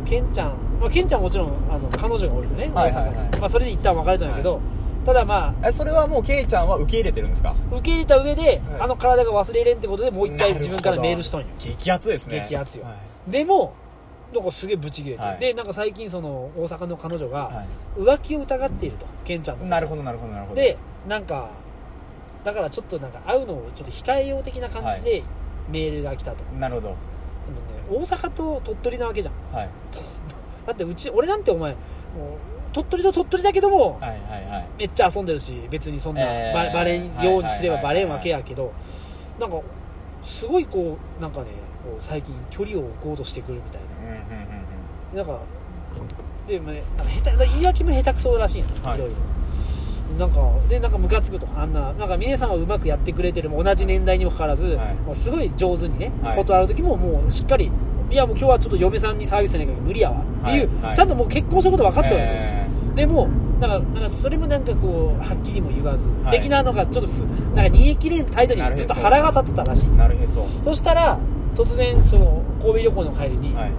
[0.05, 3.15] ケンちゃん、まあ、ケンちゃんはもちろんあの彼女がおるよね、はいはいはい。
[3.15, 3.41] 大阪に。
[3.41, 4.61] まあ、それで一旦別れたんやけど、
[5.07, 7.55] ただまあえそれはもうケイちゃんは受け入れてるんですか？
[7.71, 8.61] 受け入れた上で、はい。
[8.81, 11.47] あの体が忘れれんってことでもう一回自分からメールしとんよ。
[11.59, 12.45] 激アツですね。
[12.47, 12.85] 激アツよ。
[12.85, 13.75] はいでも
[14.33, 15.39] なんかすげえブチ切れて、はい。
[15.39, 17.65] でなんか最近その大阪の彼女がは
[17.97, 20.61] 浮気を疑っているとケンちゃんのいなるほどなるほどなるほど。
[20.61, 20.77] で
[21.09, 21.51] なんか
[22.45, 25.23] だからちょっとなんか会うのをちょっと控えよう的な感じで
[25.71, 26.89] メールが来たと、なるほど。
[26.89, 29.57] でもね大阪と鳥取なわけじゃん。
[29.57, 29.69] はい。
[30.67, 31.81] だってうち俺なんてお前もう
[32.73, 34.67] 鳥取と鳥取だけども、はいはいはい。
[34.79, 38.73] めっちゃ遊んでるし別にそんなえーバ,、バレんようにすればバレんわけやけど
[39.39, 39.61] なんか
[40.25, 41.47] すごいこうなんかね
[41.85, 43.81] こう最近距離を置こうとしてくるみたい
[45.15, 45.23] な。
[45.23, 45.41] なんか
[46.49, 48.99] でもねなんか下手言い訳も下手くそらしいんや、はい。
[48.99, 49.17] いろいろ。
[50.19, 54.95] なんかでなんかムカつくとあんななんか峰さんはうまくやってくれてるも同じ年代にもかかわらず、はい。
[54.97, 56.37] もうすごい上手にね、はい。
[56.37, 57.71] 断る時ももうしっかり
[58.11, 60.97] いやもう今日はちょっと嫁さんにサービスせないから無理やわっていう、はいはい。
[60.97, 62.49] ちゃんともう結婚したこと分かってるわけです。
[62.49, 62.55] よ、
[62.95, 63.29] えでも
[63.61, 66.39] なんかなんかそれもなんかこうはっきりも言わず、はい。
[66.39, 69.87] 的なのがちょっとふなんか煮え切れん態度にずっと腹が立ってたらしい。
[69.87, 70.47] ーなるへそ。
[70.65, 71.19] そしたら
[71.55, 73.73] 突然その神戸旅行の帰りに、はい。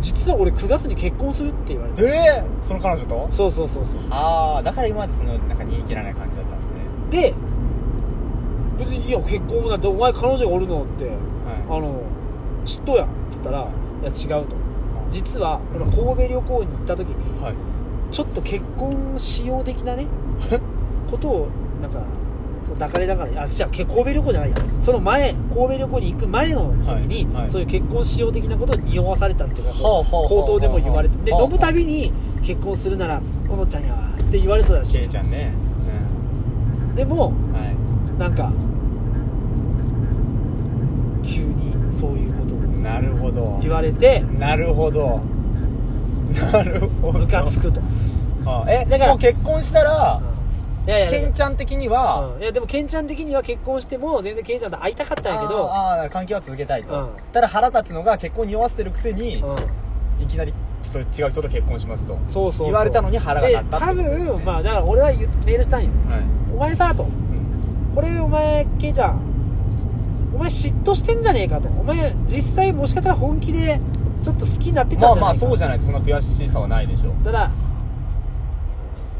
[0.00, 3.28] 実は俺9月に結婚するって言われてええその彼女と？
[3.30, 4.00] そうそうそうそう。
[4.10, 6.74] ああだから今までそのなんか煮え切らない感じだったんですね。
[7.10, 7.34] で
[8.78, 11.12] 別にいいや結婚なんてお前彼女がおるのっては
[11.70, 12.02] あの
[12.66, 14.56] 知っとうやんって言ったらいや違うと。
[15.10, 17.54] 実はこの神戸旅行に行った時に、いはい。
[18.10, 20.06] ちょっと結婚しよう的なね
[21.10, 21.48] ことを
[21.80, 22.00] なんか
[22.64, 24.56] そう抱かれらあじゃあけ神戸旅行じゃないや。
[24.80, 27.50] その前神戸旅行に行く前の時に、はいはい。
[27.50, 31.40] そういう結婚しよう的なことを匂わされたっていうかほうほうほうほう口頭でも言われてでほう。
[31.42, 35.52] ほう飲むたびに結婚するならこのちゃんやわって言われてたらしちゃんね。
[36.94, 37.76] いでもうんはい。
[38.18, 38.52] なんか
[41.22, 43.58] 急にそういうことをなるほど。
[43.60, 45.20] 言われてなるほど。
[46.52, 47.18] なるほど。
[47.18, 47.80] ムカつくと、
[48.44, 50.20] あえだからもう結婚したら
[50.86, 52.42] いやいやケンちゃん的には、うん。
[52.42, 57.10] いやでもケンちゃん的には結婚しても全然ケンちゃんと会いたかったんやけどあーあー関係は続けたいと、うん。
[57.32, 59.56] ただ腹立つのが結婚に酔わせてるくせに、うん。
[60.22, 65.90] いきなりちょっと違う人と結婚しますとそうそう言われたのに腹が立った多ことですね分まあだから俺はメールしたんよ。
[66.08, 66.20] はい。
[66.54, 67.04] お前さと。
[67.04, 67.94] うん。
[67.94, 69.20] これお前ケイちゃん
[70.34, 71.68] お前嫉妬してんじゃねえかと。
[71.68, 73.80] お前実際もしかしたら本気で
[74.22, 77.50] ちょっと好きになってたまあんじゃないかまあそうじゃないとそんな悔しさはないでしょただ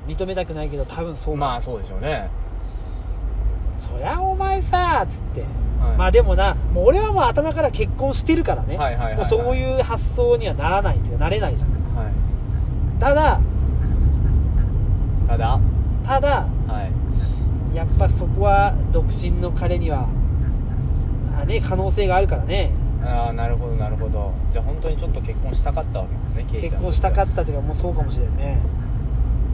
[0.07, 2.31] 認めたくないけど多分そううまあそうでしょうね。
[3.77, 5.47] そりゃお前さつって、は
[5.95, 5.97] い。
[5.97, 8.77] まあでもなもう俺はもう頭から結婚してるからね、
[9.17, 11.71] もうそういう発想にはならないっていうかなれないじゃん。
[11.97, 12.13] はい。
[13.01, 13.41] ただ
[15.27, 15.61] ただ？
[16.05, 16.91] ただは
[17.73, 17.77] い。
[17.77, 20.09] やっぱそこは独身の彼には
[21.37, 22.71] あね可能性があるからね。
[23.05, 24.33] ああなるほどなるほど。
[24.53, 28.59] じゃあ本当にちょっと結婚したかったわけですね結婚したかっったというかもうそうかもしれんね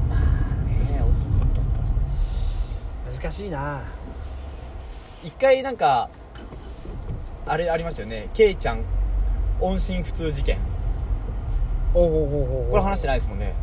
[0.09, 0.23] たね
[0.93, 1.65] えおっとっとっとっ
[3.07, 3.83] と難しいな。
[5.23, 6.09] 一回なんか
[7.45, 8.31] あれありましたよね。
[8.33, 8.83] ケイちゃん
[9.61, 10.59] 音信不通事件。
[11.93, 13.55] おうおうおうおうこれ話してないですもんね。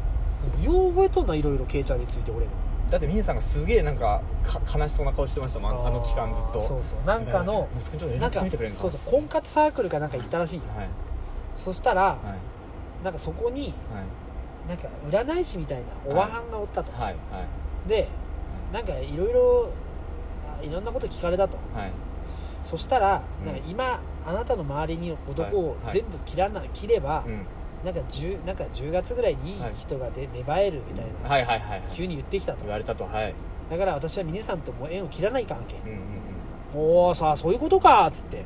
[0.62, 2.52] よう覚えとんないろいろケイちゃんについて俺の
[2.92, 5.88] だってミネさんがすげえなんかか悲しそうな顔してましたもん。
[5.88, 6.62] あの期間ずっと。
[6.62, 7.08] そうそう。
[7.08, 10.62] なんかの息子にちょっと連絡しなんかてみてくれるのそうそう婚活サークルかなんか行ったらしいよ。
[10.78, 10.90] はい。
[11.58, 12.18] そしたらは
[13.02, 13.04] い。
[13.04, 13.74] なんかそこにはい。
[14.70, 17.16] なんか占い師みたいなおばはんがおったと、はい。
[17.32, 17.42] は
[17.88, 17.90] い。
[17.90, 18.08] で
[18.74, 19.70] なんかいろいろ
[20.60, 21.58] あいろんなこと聞かれたと。
[21.76, 21.92] はい。
[22.64, 23.46] そしたらうん。
[23.48, 25.94] なんか今あなたの周りに男をはい。
[25.94, 27.46] 全部切らな切ればうん。
[27.86, 29.72] なんか 10, なんか10月ぐらいにはい。
[29.76, 31.84] 人がで芽生えるみたいなはいはいはいはい。
[31.94, 32.60] 急に言ってきたと。
[32.64, 33.34] 言われたとはい。
[33.70, 36.88] だから私は峰さんともう縁を切らない関係うんうんうん。
[36.90, 38.44] おおさあそういうことかっつって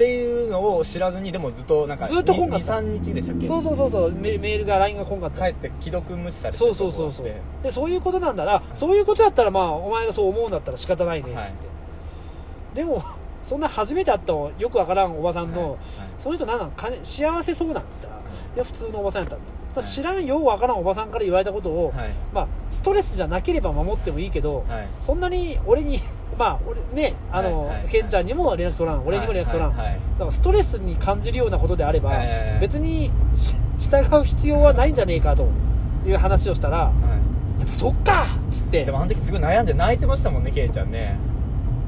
[0.00, 2.78] っていうのを知らずにでもずっとなんかずっと来んかった。
[2.80, 3.46] 23日でしたっけ？
[3.46, 4.12] そうそうそうそう。
[4.12, 5.44] メメールが LINE が来んかった。
[5.44, 7.26] 帰って既読無視されてそうそうそうそう。
[7.62, 8.62] でそういうことなんだな。
[8.72, 11.54] そういうことだったらまあお前がそう思うんだったら仕方ないねっつって、はい
[12.74, 13.02] でも
[13.42, 15.70] そんな初めて会ったよくわからんおばさんの、はい。
[15.70, 15.78] はい。
[16.18, 16.70] その人何なん？
[16.70, 17.74] 金幸せそうなん？
[17.74, 18.18] だったら、い。
[18.54, 22.10] いや普通のおばさんやったんだた知らんようわからんおばさんから言われたことを、はい。
[22.32, 24.88] まあストレスじゃなければ守ってもいいけど、はい。
[25.00, 26.00] そんなに俺に
[26.38, 29.06] まあ俺ねあの、はいはいケンちゃんにも連絡取らん。
[29.06, 29.90] 俺にも連絡取らん、だか
[30.24, 32.12] らストレスに感じるようなことであれば、
[32.60, 35.48] 別にし従う必要はないんじゃねえかと
[36.06, 36.92] いう話をしたら、は
[37.58, 38.82] やっぱそっかっつって。
[38.82, 41.16] いでもあの時すごい悩んで泣いてましたもんねケイちゃんね。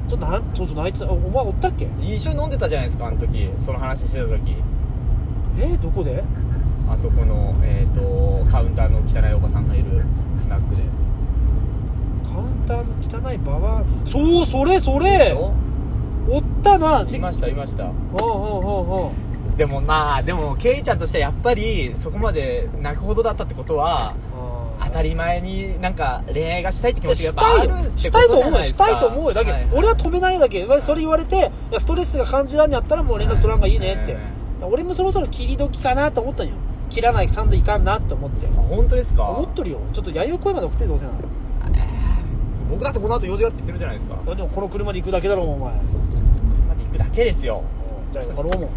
[0.08, 1.06] ちょっとなんそうそう泣いてた。
[1.06, 1.88] おお前おったっけ？
[2.00, 3.48] 一緒に飲んでたじゃないですかあの時。
[3.64, 4.56] その話してた時。
[5.58, 6.22] えどこで？
[6.92, 10.04] あそこの、えー、とカウンターの汚いおばさんがいる
[10.40, 10.82] スナックで。
[12.28, 13.84] カウンターの汚いババア？
[14.06, 15.32] そうそれそれ！
[15.32, 15.54] お
[16.30, 17.00] おったな！
[17.00, 17.86] いでましたいました。
[17.86, 19.56] おうおうおうおう。
[19.56, 28.64] でもまあでもケイちゃんとしてはやっぱりそこまで泣くほどだったってことはあ当たり前になんか恋愛がしたいって気持ちしがやっぱあたいよるしたいと思うよ。
[28.64, 29.34] したいと思うよ。
[29.34, 30.64] だけど、はい俺は止めないだけ。
[30.66, 34.22] まあそれ言われてストレスが感じらんやったらもう連絡取らんがいいねって、はい。
[34.62, 36.54] 俺もそろそろ切り時かなと思ったんよ
[36.92, 38.46] 切らないちゃんといかんなって思って。
[38.46, 39.24] あ本当ですか？
[39.24, 39.80] 思っとるよ。
[39.92, 41.16] ちょっと弥生声まで送ってどうせなら。
[42.70, 44.34] 僕だってこの後用事があるって言ってるじゃないですか。
[44.34, 45.72] でもこの車で行くだけだろお前。
[45.74, 47.62] 車で行くだけですよ。
[48.12, 48.70] じゃあ分かろうもん。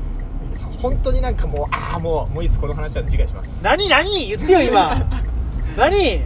[0.82, 3.50] 本当になんかもうああもうもういいですこの話は次回します。
[3.64, 4.28] 何何？
[4.28, 4.96] 言ってよ今。
[5.78, 6.22] 何？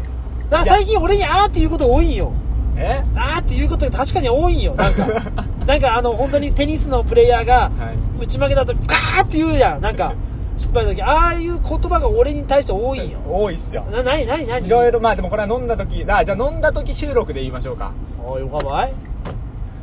[0.49, 2.31] だ最近俺にあーっていうこと多いんよ。
[2.75, 3.03] え？
[3.15, 4.73] あーっていうことが確かに多いんよ。
[4.75, 5.05] なんか。
[5.67, 8.23] なんかあの本当にテニスのプレイヤーがはい。
[8.23, 9.81] 打ち負けた時ガーって言うやん。
[9.81, 10.13] なんか
[10.59, 13.19] 失敗した時ああいう言葉が俺に対して多いんよ。
[13.25, 13.83] 多いっすよ。
[13.85, 17.93] な何何何いろいろまあでもこれは飲んだ時あじゃあ飲んだ時収録で言いましょうか。
[18.21, 18.93] おいおかばい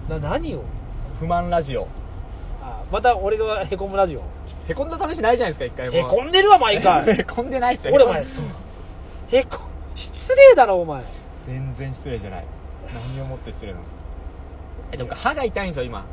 [0.08, 0.62] な何よ
[1.18, 1.88] 不満ラジオ。
[2.62, 4.22] あまた俺がへこむラジオ？
[4.68, 5.96] へこんだ試しないじゃないですか一回も。
[5.96, 7.08] へこんでるわ毎回。
[7.20, 7.94] へこんでないっすよ。
[7.94, 8.44] 俺お前そう。
[9.30, 9.60] へこ
[9.94, 11.02] 失礼だろお前。
[11.46, 12.44] 全然失礼じゃない。
[13.16, 14.00] 何をもって失礼なんですか。
[14.92, 16.04] えでも歯が痛いんですよ今。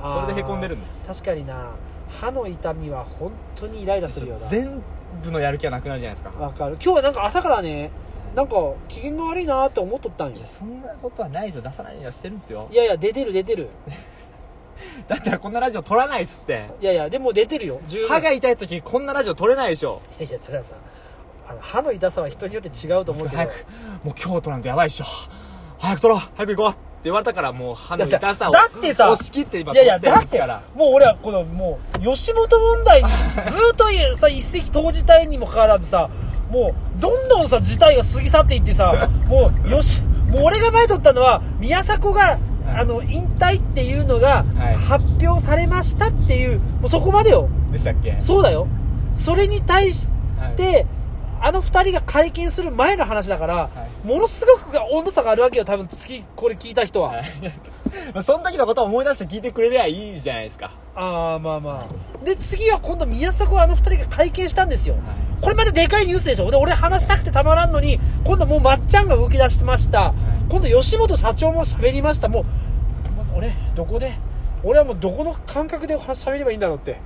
[0.00, 1.02] それでへこんでるんです。
[1.06, 1.72] 確かにな
[2.08, 4.48] 歯の痛みは本当にイライラするよな。
[4.48, 4.82] 全
[5.22, 6.42] 部のやる気はなくなるじゃないですか。
[6.42, 6.76] わかる。
[6.82, 7.90] 今日はなんか朝からね
[8.34, 8.54] なんか
[8.88, 10.36] 機嫌が悪いなって思っとったんよ。
[10.36, 11.62] いやそんなことはないですよ。
[11.62, 12.68] 出さないようにはしてるんですよ。
[12.70, 13.68] いやいや出てる出てる。
[15.08, 16.68] だったらこんなラジオ撮らないっすって。
[16.80, 17.80] いやいやでも出てるよ。
[17.86, 18.08] 十分。
[18.08, 20.00] 歯が痛い時こんなラジオ撮れないでしょ。
[20.18, 20.74] いやいやそれはさ
[21.48, 23.36] あの歯の痛さは人によって違うと思うけど。
[23.36, 23.66] 早く
[24.04, 25.04] もう京都なんてやばいっしょ。
[25.78, 26.22] 早く取ろう。
[26.36, 30.40] 早く行こう言われたからもう歯の痛さをだってさ押し切って今いやいや取だって
[30.74, 33.84] もう俺はこのもう吉本問題に ずっと
[34.16, 36.08] さ一石投じたいにもかかわらずさ
[36.50, 42.38] もうどんどんさ事態が過ぎ去っていってさもうよしもう俺が前取ったのは宮迫が
[42.74, 44.76] あの引退っていうのがはい。
[44.76, 47.48] 発表されましたっていうもうそこまでよ。
[47.70, 48.16] でしたっけ？
[48.20, 48.66] そうだよ。
[49.16, 50.08] それに対し
[50.56, 50.84] て、
[51.40, 53.70] あの二人が会見する前の話だから、
[54.04, 54.06] い。
[54.06, 57.24] ものすごく温度差があるわけよ多分次これ聞いた人は、はい。
[58.14, 60.72] まあその時のことを思い出して聞いてくれりゃいいじゃないですか。
[60.94, 62.24] ああまあまあ。
[62.24, 65.02] で次は今度宮迫はあの二人が会見したんですよ、はい。
[65.40, 66.50] これまたでかいニュースでしょ。
[66.50, 70.14] で俺話したくてたまらんのに今度もうまっちゃんが動き出してました、
[70.48, 72.28] 今度吉本社長も喋りました。
[72.28, 72.44] もう
[73.36, 74.12] 俺どこで？
[74.64, 76.98] 俺はもうどこの感覚で話喋ればいいんだろうって。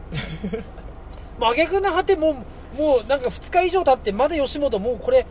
[1.39, 2.37] もう挙句の果てもう
[2.77, 5.27] もうなんか2日以上経ってまだ吉本もうこれ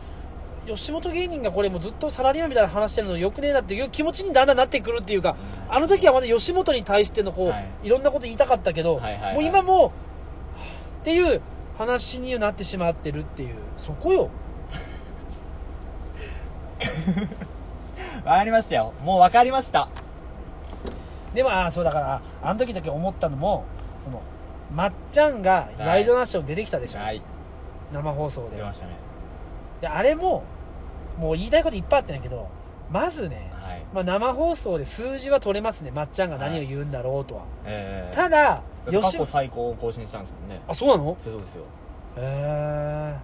[0.66, 5.36] 吉本芸人がこれもうずっとサラリーマンみたいな話してるのよくねえなっていう気持ちにだんだんなってくるっていうか
[5.68, 7.68] あの時はまだ吉本に対してのこう、はい。
[7.84, 9.34] い、ろんなこと言いたかったけど、はいはいはい。
[9.34, 9.92] もう今も
[11.00, 11.40] っていう
[11.78, 13.54] 話になってしまってるっていう。
[13.78, 14.30] そこよ。
[18.24, 18.92] わかりましたよ。
[19.02, 19.88] もうわかりました。
[21.34, 23.64] でもああそうだからあの時だけ思ったのも
[24.04, 24.20] この
[24.74, 27.22] まっちゃんがワイドナショー出てきたでしょ、はい。
[27.92, 28.56] 生放送で。
[28.56, 28.92] 出ましたね。
[29.80, 30.44] であれも
[31.18, 32.48] もう言いたいこといっぱいあったんやけど
[32.90, 33.82] まずね、はい。
[33.94, 35.90] まあ、生放送で数字は取れますね。
[35.90, 40.60] まっちゃんが何を言うんだろうとは、ええただ過吉去最高を更新したんですもんね。
[40.66, 41.16] あそうなの？
[41.18, 41.64] そうですよ。
[42.16, 43.16] へ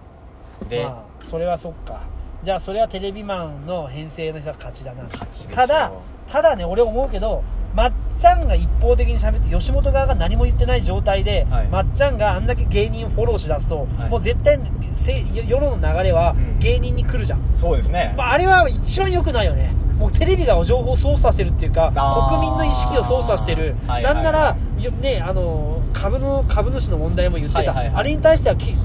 [0.63, 0.67] え。
[0.69, 2.01] で、まあそれはそっか。
[2.43, 5.03] じゃあそれはテレビマンの編成の人が勝ちだな。
[5.03, 5.91] 勝ちでしょただ
[6.27, 11.67] ただね俺思うけどまっちゃんが一方的に喋って吉本側が何も言ってない状態で、はい。
[11.67, 14.09] まっちゃんがあんだけ芸人をフォローしだすと、はい。
[14.09, 14.59] もう絶対
[14.93, 16.59] せ世論の流れはうん。
[16.59, 19.73] 芸人に来るじゃん、そうですね、まあ、あれは一番良くないよね。
[19.97, 21.91] もうテレビが情報を操作してるっていうか
[22.29, 24.15] 国民の意識を操作してる、はいはいはい。
[24.15, 27.95] なんならよねあの株の株主の問題も言ってた、はいはいはい。
[27.95, 28.75] あれに対してはき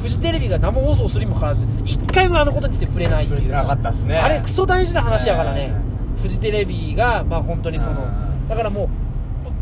[0.00, 3.40] フジテレビが生放送するにもかかわらず一回もあのことについて触れないっていう。
[3.40, 5.72] さ触れてなかったっすねあれクソ大事な話やからね、
[6.16, 8.90] えフジテレビがまあ本当にそのうんだからも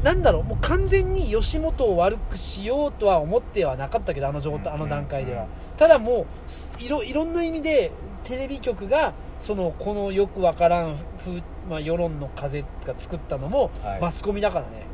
[0.02, 5.48] うなんだろうもう完全に吉本を悪くしようとは思ってはなかったけどあの状態あの段階では、うん
[5.78, 7.92] ただもうすいろいろんな意味で
[8.24, 14.00] テレビ局がそのこのよくわからん風、まあ、世論の風が作ったのもはい。
[14.00, 14.86] マスコミだからね、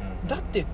[0.00, 0.26] うんうん。
[0.26, 0.64] だって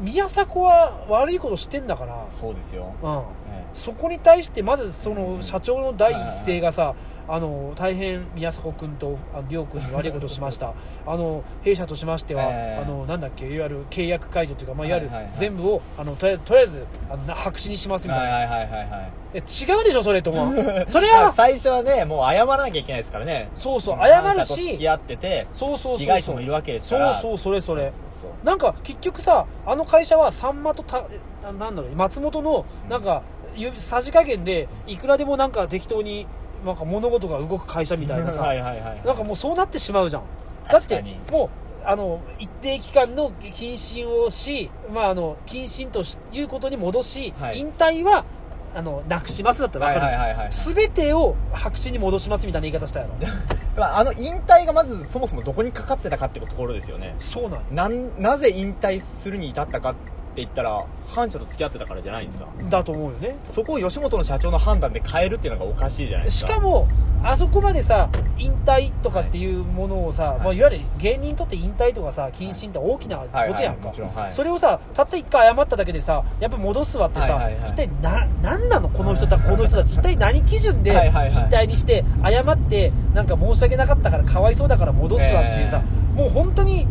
[0.00, 3.18] 宮迫は悪いことしてんだから、そうですよ、うん、
[3.52, 6.94] えそこに対してまずその社長の第一声がさ
[7.28, 10.74] あの大変宮迫君と亮君に悪いことをしました。
[11.06, 12.82] あの弊社としましては、ええ。
[12.84, 19.38] あのなんだっけいわゆる契約解除というか、まあ、いわゆる全部をあのとりあえずとりあえずあのな白紙にしますえみたいな、はいはいはいはい違
[19.80, 20.54] うでしょそれと思う
[20.90, 23.48] それまあは最初はねもう謝らなきゃいけないですからね。
[23.54, 25.98] そうそう謝る反社と付しき合っててそうそうそうそう。
[25.98, 27.20] 被害者もいるわけですそうから。
[27.20, 27.88] そうそれそれ。
[27.88, 28.46] そうそうそう。
[28.46, 31.04] なんか結局さあの会社はさんまとた
[31.42, 33.22] ななんだろう松本のなんか、
[33.54, 36.26] ゆさじ加減でいくらでもなんか適当に
[36.64, 38.42] なんか物事が動く会社みたいなさ。
[38.42, 40.22] はいはいはいなんかもうそうなってしまうじゃん。
[40.68, 41.48] だってもう
[41.84, 47.58] あの一定期間の謹慎をし、まあ、あの謹慎ということに戻し、はい。
[47.60, 48.24] 引退は
[48.74, 50.38] あのなくしますだったら分かる、はいはいはい。
[50.38, 53.14] はい全てを白紙に戻しますみたいな言い方したやろ。
[53.76, 57.14] まああの引退がまずそもそもどこにかかってたかってところですよね。
[57.18, 57.60] そうなんよ。
[57.70, 59.94] なんなぜ引退するに至ったか
[60.36, 62.46] 言ったら反社と付き合ってたからじゃないんですか？
[62.68, 63.36] だと思うよね。
[63.44, 66.52] そこを吉本の社長の判断で変えるっていうのがおかしいじゃないですか。
[66.52, 66.88] しかも
[67.22, 70.38] あそこまでさ引退とかっていうものをさ、はい。
[70.38, 73.66] いまあ、いわゆる芸人にとって引退とかさ謹慎って大きなことやんか、はい。
[73.66, 73.76] はい。
[73.76, 74.32] もちろんはい。
[74.32, 77.70] それをさたった一回謝っただけでさやっぱ戻すわってさ、はいはいはい。
[77.70, 81.44] 一体な何なのこの人たこの人たち一体何基準で引はいはいはい。
[81.50, 85.82] 退にして謝ってなんか申し訳なかったからかわいそうだから戻すわっていうさ、
[86.14, 86.86] もう本当に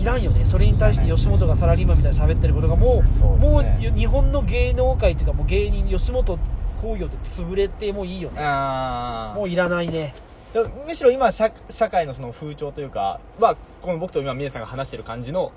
[0.00, 0.44] いらんよね。
[0.44, 6.38] それに対して吉本がサラリーマンみたいに喋ってることがもうもう日本の芸能界っていうかもう芸人吉本
[6.80, 8.40] 興業って潰れてもいいよね。
[8.40, 10.14] あもういらないね。
[10.54, 15.52] でむしろ今社社会のその風潮というかまあこの僕と今峰さんが話してる感じの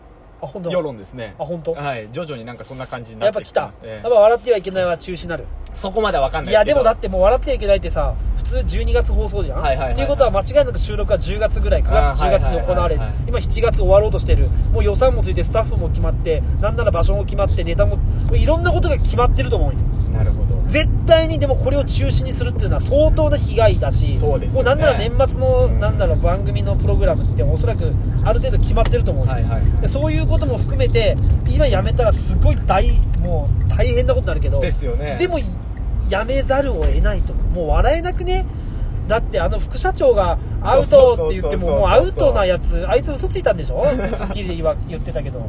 [0.70, 1.36] 世論ですね。
[1.40, 1.74] あ本当？
[1.74, 2.10] はい。
[2.12, 3.92] 徐々になんかそんな感じになってやっぱ来た、ますええ。
[3.92, 5.46] やっぱ笑ってはいけないは中止になる。
[5.74, 6.54] そこまでは分かんない。
[6.54, 9.94] いやでもだっってもう笑ってはいけないってさ普通12月放送じゃん、はいはいはいはい。
[9.94, 13.00] っていうことは間違いなく収録は10月ぐらい9月10あー月に行われるはいはいはい。
[13.00, 14.50] はい今7月終わろうとしてる。
[14.72, 19.80] もう予算もついてスタッフも決まってなんなら場所も決まってネタももういろんなことが決まってると思うよ
[20.14, 20.54] なるほど。
[20.68, 24.56] 絶対にでもこれを中止にするっていうのは相当な被害だしそうですよね。
[24.56, 25.80] もうなんなら年末のうん。
[25.80, 31.16] なんだろう番組のプログラムっておそらくある程度決まってると思うよ、はいはいでそういうことも含めて
[31.48, 35.18] 今やめたらすごい大もう大変なことになるけどですよね。
[35.20, 35.40] でも
[36.10, 38.46] やめざるを得ないともう笑えなくね？
[39.08, 41.68] だってあの副社長がアウトって言ってもそうそう。
[41.68, 45.46] そうそうもうアウトなやつあいつ嘘ついたんでしょ『スッキリ』で言わ言ってたけど。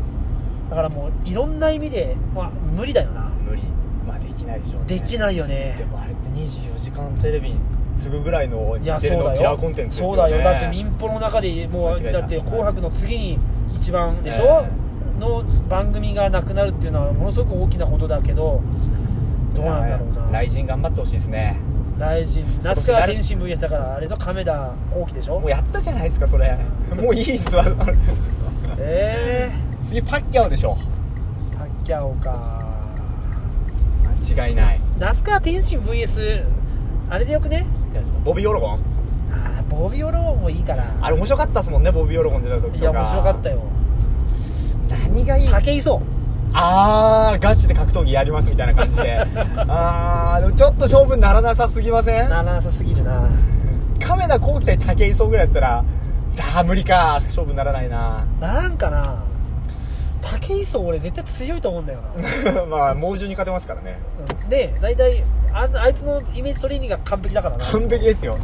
[0.70, 3.30] だからもういろんな意味で、まあ、無理だよな
[4.34, 4.86] きないでしょうね。
[4.88, 5.74] できないよね。
[5.78, 7.56] でもあれって24時間テレビに
[7.96, 9.36] 次ぐぐらいのいやそうだよ。
[9.36, 10.44] キラーコンテンツですよそうねだよ。
[10.44, 13.38] だって民放の中でもうだって「紅白」の次に
[13.74, 18.60] 一番でしょ、えの番組がなくなるっていうのはものすごく大きなことだけど
[19.54, 20.14] どうなんだろうな。
[20.32, 21.56] 雷神頑張ってほしいですね。
[21.98, 25.38] 大臣那須川天心 VS だからあれぞ亀田光輝でしょ？
[25.38, 26.58] もうやったじゃないですかそれ。
[27.00, 27.64] もういいっすわ。
[28.78, 30.76] え次パッキャオでしょ。
[31.52, 32.30] ー、パッキャオか。
[32.32, 32.63] 間
[34.24, 34.80] 違いない。
[34.98, 36.44] 那須川天心 VS
[37.10, 37.66] あれでよくね？
[38.24, 38.80] ボビー・オロゴン？
[39.30, 40.84] あーボビオローもいいから。
[41.00, 42.78] あれ面白かったっすもんねボビー・オロゴン出た時とか。
[42.78, 43.62] いや面白かったよ。
[44.88, 46.00] 何がいい武井壮
[46.52, 49.18] あーガチで格闘技やりますみたいな感じで。
[49.68, 52.28] あーでもちょっと勝負にならなさすぎません？
[52.28, 53.28] ならなさすぎるな。
[54.00, 57.20] 亀田光輝対武井壮ぐらいやったらあー無理か。
[57.24, 58.24] 勝負にならないな。
[58.40, 59.16] ならんかな
[60.24, 62.00] 武井壮俺絶対強いと思うんだよ
[62.54, 62.64] な。
[62.66, 63.98] まあ猛獣に勝てますからね。
[64.42, 64.48] うん。
[64.48, 67.64] で大体ああいつのイメージトレーニングが完璧だからな。
[67.64, 68.38] 完璧ですよ。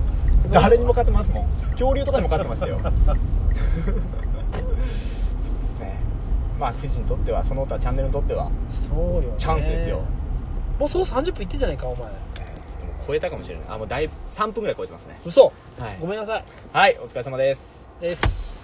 [0.52, 1.46] 誰にも勝てますもん。
[1.72, 2.78] 恐竜とかにも勝ってましたよ。
[2.84, 3.14] そう
[4.74, 5.98] ですね。
[6.58, 10.00] まあ富士にとってはその他チャンネルにとっては、そうよ、ね、チャンスですよ。
[10.78, 12.06] もうそう30分いってんじゃないかお前。
[12.06, 13.64] えーちょっともう超えたかもしれない。
[13.68, 15.18] あもうだいぶ3分ぐらい超えてますね。
[15.24, 15.44] 嘘。
[15.44, 15.52] はい。
[16.00, 16.44] ごめんなさい。
[16.72, 17.86] はいお疲れ様です。
[18.00, 18.49] です